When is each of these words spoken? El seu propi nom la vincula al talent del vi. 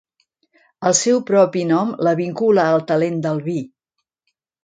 El 0.91 0.95
seu 0.99 1.19
propi 1.27 1.65
nom 1.73 1.91
la 2.07 2.15
vincula 2.21 2.65
al 2.77 2.85
talent 2.93 3.23
del 3.27 3.45
vi. 3.51 3.59